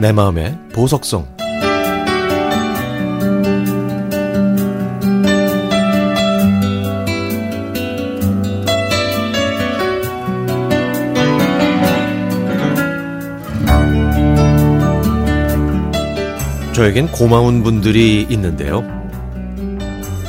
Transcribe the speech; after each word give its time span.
내 0.00 0.12
마음의 0.12 0.56
보석성 0.72 1.28
저에겐 16.72 17.12
고마운 17.12 17.62
분들이 17.62 18.26
있는데요. 18.30 18.82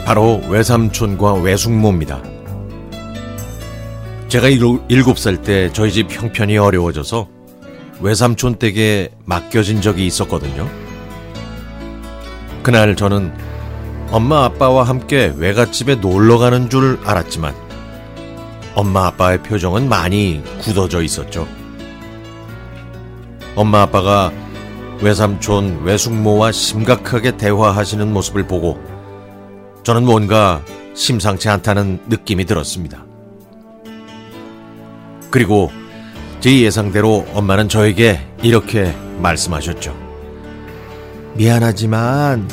바로 0.04 0.42
외삼촌과 0.50 1.36
외숙모입니다. 1.36 2.22
제가 4.28 4.50
일곱 4.50 5.18
살 5.18 5.38
때 5.38 5.72
저희 5.72 5.94
집 5.94 6.12
형편이 6.12 6.58
어려워져서 6.58 7.41
외삼촌 8.02 8.56
댁에 8.56 9.10
맡겨진 9.26 9.82
적이 9.82 10.08
있었거든요. 10.08 10.68
그날 12.64 12.96
저는 12.96 13.34
엄마 14.12 14.46
아빠와 14.46 14.84
함께 14.84 15.34
외갓집에 15.38 15.96
놀러 15.96 16.38
가는 16.38 16.70
줄 16.70 17.00
알았지만 17.04 17.56
엄마 18.76 19.08
아빠의 19.08 19.44
표정은 19.44 19.88
많이 19.88 20.44
굳어져 20.62 21.02
있었죠. 21.02 21.48
엄마 23.56 23.82
아빠가 23.82 24.32
외삼촌, 25.02 25.84
외숙모와 25.84 26.52
심각하게 26.52 27.38
대화하시는 27.38 28.12
모습을 28.12 28.48
보고 28.48 28.80
저는 29.84 30.06
뭔가 30.06 30.64
심상치 30.94 31.50
않다는 31.50 32.02
느낌이 32.08 32.46
들었습니다. 32.46 33.06
그리고 35.32 35.72
제 36.42 36.60
예상대로 36.62 37.28
엄마는 37.36 37.70
저에게 37.70 38.20
이렇게 38.42 38.96
말씀하셨죠. 39.20 39.96
미안하지만 41.36 42.50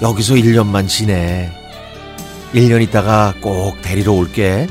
여기서 0.00 0.34
1년만 0.34 0.86
지내. 0.86 1.50
1년 2.54 2.82
있다가 2.82 3.34
꼭 3.40 3.82
데리러 3.82 4.12
올게. 4.12 4.68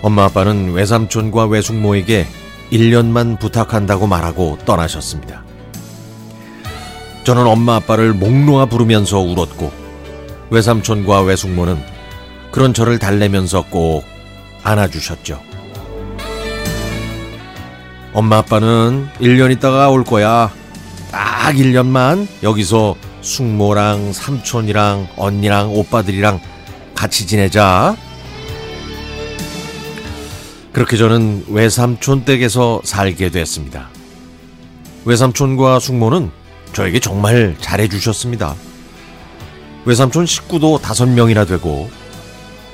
엄마 0.00 0.26
아빠는 0.26 0.74
외삼촌과 0.74 1.46
외숙모에게 1.46 2.28
1년만 2.70 3.40
부탁한다고 3.40 4.06
말하고 4.06 4.58
떠나셨습니다. 4.64 5.42
저는 7.24 7.48
엄마 7.48 7.74
아빠를 7.76 8.12
목 8.12 8.32
놓아 8.32 8.66
부르면서 8.66 9.18
울었고 9.18 9.72
외삼촌과 10.50 11.22
외숙모는 11.22 11.82
그런 12.52 12.72
저를 12.72 13.00
달래면서 13.00 13.64
꼭 13.70 14.04
안아주셨죠. 14.62 15.40
엄마 18.12 18.38
아빠는 18.38 19.08
1년 19.20 19.52
있다가 19.52 19.90
올 19.90 20.04
거야. 20.04 20.50
딱 21.10 21.54
1년만 21.54 22.26
여기서 22.42 22.96
숙모랑 23.20 24.12
삼촌이랑 24.12 25.08
언니랑 25.16 25.74
오빠들이랑 25.74 26.40
같이 26.94 27.26
지내자. 27.26 27.96
그렇게 30.72 30.96
저는 30.96 31.46
외삼촌 31.48 32.24
댁에서 32.24 32.80
살게 32.84 33.30
됐습니다. 33.30 33.88
외삼촌과 35.04 35.80
숙모는 35.80 36.30
저에게 36.72 37.00
정말 37.00 37.56
잘해주셨습니다. 37.60 38.54
외삼촌 39.84 40.26
식구도 40.26 40.78
다섯 40.78 41.06
명이나 41.06 41.44
되고 41.44 41.90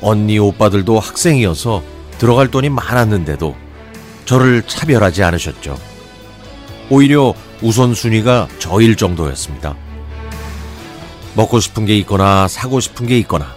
언니 0.00 0.38
오빠들도 0.38 0.98
학생이어서 0.98 1.82
들어갈 2.18 2.50
돈이 2.50 2.68
많았는데도 2.70 3.56
저를 4.24 4.62
차별하지 4.66 5.22
않으셨죠. 5.22 5.78
오히려 6.90 7.34
우선순위가 7.62 8.48
저일 8.58 8.96
정도였습니다. 8.96 9.76
먹고 11.34 11.60
싶은 11.60 11.84
게 11.86 11.96
있거나 11.98 12.48
사고 12.48 12.80
싶은 12.80 13.06
게 13.06 13.18
있거나 13.18 13.54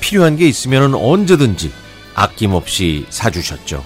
필요한 0.00 0.36
게 0.36 0.48
있으면 0.48 0.94
언제든지 0.94 1.72
아낌없이 2.14 3.06
사주셨죠. 3.10 3.84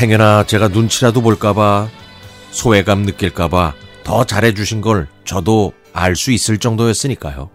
행여나 0.00 0.44
제가 0.44 0.68
눈치라도 0.68 1.20
볼까봐 1.20 1.88
소외감 2.50 3.02
느낄까봐 3.02 3.74
더 4.02 4.24
잘해주신 4.24 4.80
걸 4.80 5.08
저도 5.24 5.72
알 5.92 6.16
수 6.16 6.32
있을 6.32 6.58
정도였으니까요. 6.58 7.50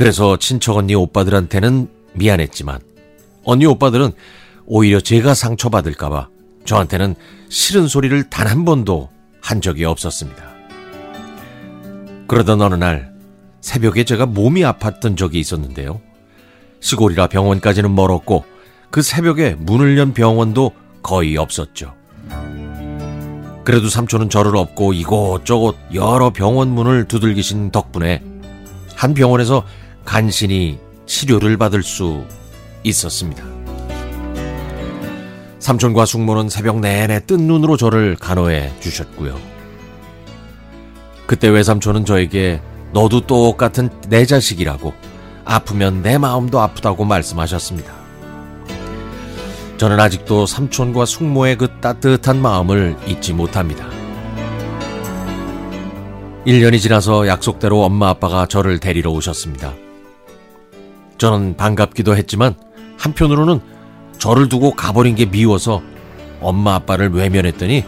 그래서 0.00 0.38
친척 0.38 0.78
언니 0.78 0.94
오빠들한테는 0.94 1.86
미안했지만 2.14 2.80
언니 3.44 3.66
오빠들은 3.66 4.12
오히려 4.64 4.98
제가 4.98 5.34
상처받을까봐 5.34 6.26
저한테는 6.64 7.14
싫은 7.50 7.86
소리를 7.86 8.30
단 8.30 8.48
한 8.48 8.64
번도 8.64 9.10
한 9.42 9.60
적이 9.60 9.84
없었습니다. 9.84 10.42
그러던 12.28 12.62
어느 12.62 12.76
날 12.76 13.12
새벽에 13.60 14.04
제가 14.04 14.24
몸이 14.24 14.62
아팠던 14.62 15.18
적이 15.18 15.38
있었는데요. 15.38 16.00
시골이라 16.80 17.26
병원까지는 17.26 17.94
멀었고 17.94 18.46
그 18.90 19.02
새벽에 19.02 19.54
문을 19.58 19.98
연 19.98 20.14
병원도 20.14 20.72
거의 21.02 21.36
없었죠. 21.36 21.92
그래도 23.64 23.90
삼촌은 23.90 24.30
저를 24.30 24.56
업고 24.56 24.94
이곳저곳 24.94 25.76
여러 25.92 26.30
병원 26.30 26.70
문을 26.70 27.06
두들기신 27.06 27.70
덕분에 27.70 28.22
한 28.96 29.12
병원에서 29.12 29.66
간신히 30.04 30.78
치료를 31.06 31.56
받을 31.56 31.82
수 31.82 32.24
있었습니다. 32.82 33.44
삼촌과 35.58 36.06
숙모는 36.06 36.48
새벽 36.48 36.80
내내 36.80 37.26
뜬 37.26 37.46
눈으로 37.46 37.76
저를 37.76 38.16
간호해 38.16 38.72
주셨고요. 38.80 39.38
그때 41.26 41.48
외삼촌은 41.48 42.04
저에게 42.04 42.60
너도 42.92 43.20
똑같은 43.20 43.88
내 44.08 44.24
자식이라고 44.24 44.92
아프면 45.44 46.02
내 46.02 46.18
마음도 46.18 46.60
아프다고 46.60 47.04
말씀하셨습니다. 47.04 47.92
저는 49.76 49.98
아직도 50.00 50.46
삼촌과 50.46 51.06
숙모의 51.06 51.56
그 51.56 51.68
따뜻한 51.80 52.40
마음을 52.40 52.96
잊지 53.06 53.32
못합니다. 53.32 53.88
1년이 56.46 56.80
지나서 56.80 57.26
약속대로 57.26 57.84
엄마 57.84 58.08
아빠가 58.08 58.46
저를 58.46 58.78
데리러 58.78 59.10
오셨습니다. 59.10 59.74
저는 61.20 61.54
반갑기도 61.58 62.16
했지만 62.16 62.54
한편으로는 62.98 63.60
저를 64.18 64.48
두고 64.48 64.70
가버린 64.70 65.14
게 65.14 65.26
미워서 65.26 65.82
엄마 66.40 66.76
아빠를 66.76 67.10
외면했더니 67.10 67.84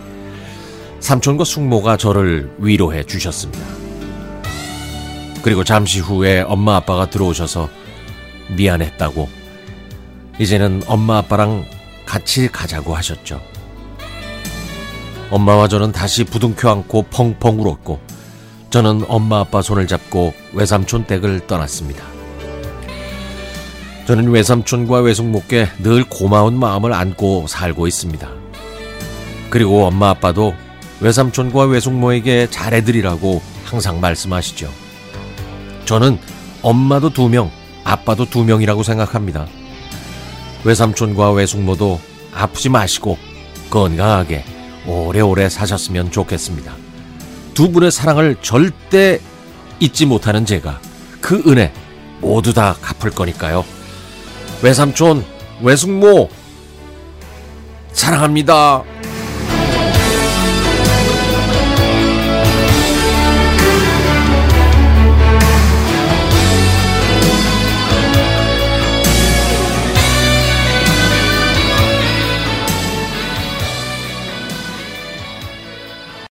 삼촌과 1.01 1.45
숙모가 1.45 1.97
저를 1.97 2.55
위로해 2.59 3.03
주셨습니다. 3.05 3.65
그리고 5.43 5.65
잠시 5.65 6.01
후에 6.01 6.43
엄마 6.43 6.77
아빠가 6.77 7.09
들어오셔서 7.09 7.71
미안했다고 8.55 9.27
이제는 10.39 10.83
엄마 10.87 11.17
아빠랑 11.17 11.65
같이 12.05 12.49
가자고 12.49 12.95
하셨죠. 12.95 13.41
엄마와 15.31 15.69
저는 15.69 15.93
다시 15.93 16.25
부둥켜 16.25 16.71
안고 16.71 17.05
펑펑 17.05 17.61
울었고 17.61 17.99
저는 18.69 19.07
엄마 19.09 19.41
아빠 19.41 19.63
손을 19.63 19.87
잡고 19.87 20.35
외삼촌 20.53 21.07
댁을 21.07 21.47
떠났습니다. 21.47 22.12
저는 24.07 24.31
외삼촌과 24.31 25.01
외숙모께 25.01 25.69
늘 25.79 26.05
고마운 26.05 26.59
마음을 26.59 26.93
안고 26.93 27.47
살고 27.47 27.87
있습니다. 27.87 28.29
그리고 29.49 29.87
엄마 29.87 30.11
아빠도 30.11 30.55
외삼촌과 31.01 31.65
외숙모에게 31.67 32.49
잘해드리라고 32.51 33.41
항상 33.65 34.01
말씀하시죠. 34.01 34.71
저는 35.85 36.19
엄마도 36.63 37.11
두 37.11 37.29
명, 37.29 37.51
아빠도 37.85 38.25
두 38.25 38.45
명이라고 38.45 38.83
생각합니다. 38.83 39.47
외삼촌과 40.65 41.33
외숙모도 41.33 42.01
아프지 42.35 42.71
마시고 42.71 43.19
건강하게 43.71 44.45
오래오래 44.87 45.49
사셨으면 45.49 46.11
좋겠습니다. 46.11 46.75
두 47.55 47.71
분의 47.71 47.93
사랑을 47.93 48.37
절대 48.43 49.21
잊지 49.79 50.07
못하는 50.07 50.45
제가 50.45 50.81
그 51.21 51.43
은혜 51.47 51.73
모두 52.21 52.53
다 52.53 52.77
갚을 52.81 53.15
거니까요. 53.15 53.65
외삼촌, 54.63 55.25
외숙모, 55.61 56.31
사랑합니다. 57.93 58.85